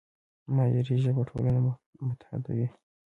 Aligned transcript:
معیاري 0.55 0.95
ژبه 1.03 1.21
ټولنه 1.29 1.59
متحدوي. 2.07 2.67